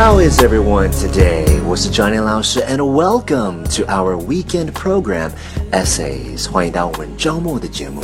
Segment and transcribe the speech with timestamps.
[0.00, 1.62] How is everyone today?
[1.66, 5.30] 我是 Johnny 老师 and welcome to our weekend program
[5.72, 6.50] Essays.
[6.50, 8.00] 欢迎到我们周末的节目。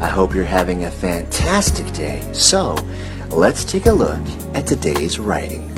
[0.00, 2.20] I hope you're having a fantastic day.
[2.32, 2.74] So,
[3.30, 4.18] let's take a look
[4.54, 5.70] at today's writing.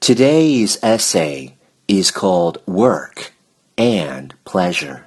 [0.00, 1.54] Today's essay
[1.88, 3.32] is called Work
[3.76, 5.06] and Pleasure.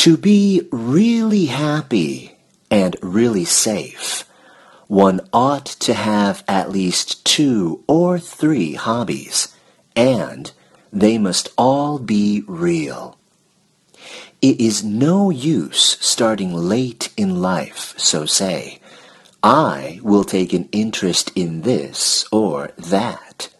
[0.00, 2.38] To be really happy
[2.70, 4.24] and really safe
[4.86, 9.54] one ought to have at least two or three hobbies,
[9.94, 10.50] and
[10.90, 13.18] they must all be real.
[14.40, 18.80] It is no use starting late in life, so say,
[19.42, 23.50] I will take an interest in this or that.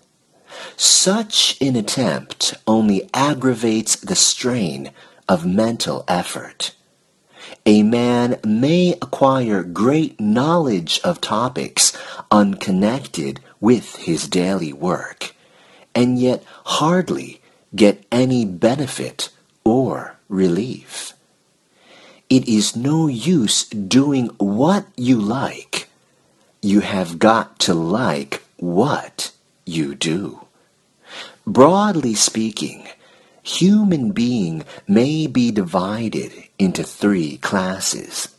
[0.74, 4.90] Such an attempt only aggravates the strain
[5.30, 6.74] of mental effort
[7.66, 11.96] a man may acquire great knowledge of topics
[12.30, 15.34] unconnected with his daily work,
[15.94, 17.40] and yet hardly
[17.74, 19.28] get any benefit
[19.64, 21.12] or relief.
[22.30, 25.88] It is no use doing what you like.
[26.62, 29.32] You have got to like what
[29.66, 30.46] you do.
[31.46, 32.88] Broadly speaking,
[33.42, 38.34] human being may be divided into three classes.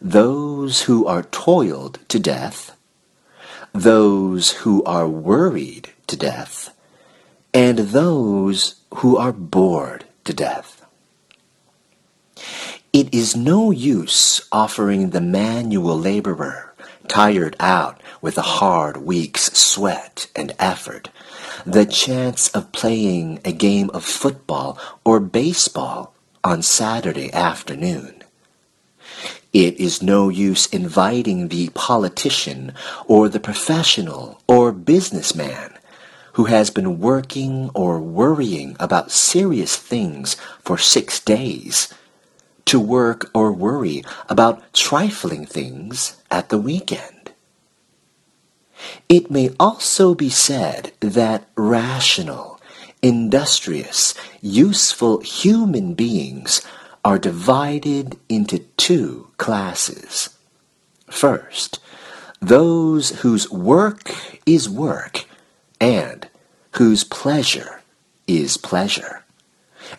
[0.00, 2.76] Those who are toiled to death,
[3.72, 6.74] those who are worried to death,
[7.54, 10.84] and those who are bored to death.
[12.92, 16.67] It is no use offering the manual laborer,
[17.08, 21.08] tired out with a hard week's sweat and effort,
[21.64, 28.22] the chance of playing a game of football or baseball on Saturday afternoon.
[29.52, 32.74] It is no use inviting the politician
[33.06, 35.74] or the professional or businessman
[36.34, 41.92] who has been working or worrying about serious things for six days
[42.68, 47.32] to work or worry about trifling things at the weekend.
[49.08, 52.60] It may also be said that rational,
[53.02, 56.60] industrious, useful human beings
[57.04, 60.36] are divided into two classes.
[61.10, 61.80] First,
[62.40, 64.10] those whose work
[64.44, 65.24] is work
[65.80, 66.28] and
[66.72, 67.82] whose pleasure
[68.26, 69.24] is pleasure.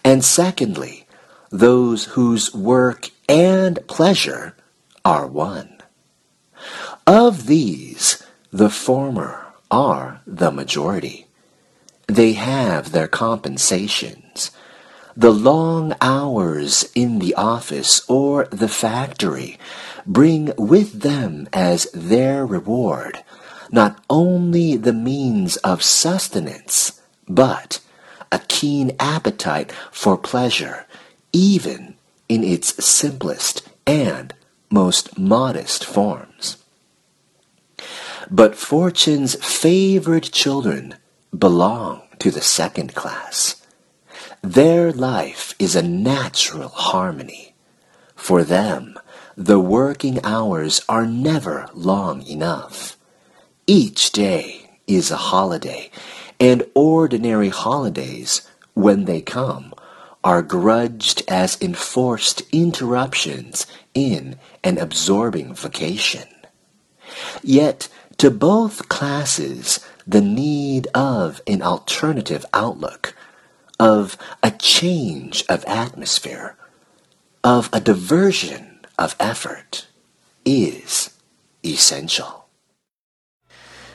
[0.05, 1.07] And secondly,
[1.49, 4.55] those whose work and pleasure
[5.03, 5.77] are one.
[7.07, 11.27] Of these, the former are the majority.
[12.07, 14.51] They have their compensations.
[15.15, 19.59] The long hours in the office or the factory
[20.05, 23.23] bring with them as their reward
[23.71, 27.79] not only the means of sustenance, but
[28.31, 30.85] a keen appetite for pleasure,
[31.33, 31.95] even
[32.27, 34.33] in its simplest and
[34.69, 36.57] most modest forms.
[38.29, 40.95] But fortune's favored children
[41.37, 43.55] belong to the second class.
[44.41, 47.55] Their life is a natural harmony.
[48.15, 48.97] For them,
[49.35, 52.97] the working hours are never long enough.
[53.65, 55.91] Each day is a holiday,
[56.39, 59.73] and ordinary holidays, when they come,
[60.23, 66.27] are grudged as enforced interruptions in an absorbing vacation.
[67.41, 67.87] Yet
[68.17, 73.15] to both classes the need of an alternative outlook,
[73.79, 76.55] of a change of atmosphere,
[77.43, 79.87] of a diversion of effort
[80.43, 81.11] is
[81.63, 82.38] essential.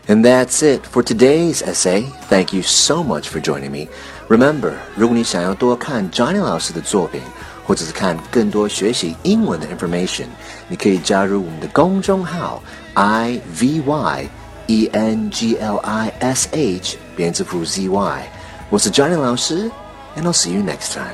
[0.08, 2.06] And that's it for today's essay.
[2.30, 3.88] Thank you so much for joining me.
[4.28, 7.22] Remember, 如果你想要多看 Johnny 老师的作品，
[7.66, 10.26] 或者是看更多学习英文的 information，
[10.68, 12.64] 你可以加入我们的公众号
[12.96, 14.30] I V Y
[14.66, 18.24] E N G L I S H 编字符 Z Y。
[18.72, 19.70] 我是 Johnny 老师，
[20.18, 21.14] and I'll see you next time.